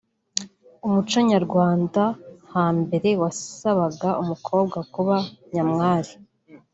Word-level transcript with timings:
umuco 0.85 1.17
nyarwanda 1.31 2.03
hambere 2.53 3.09
wasabaga 3.21 4.09
umukobwa 4.21 4.77
kuba 4.93 5.15
nyamwari 5.53 6.11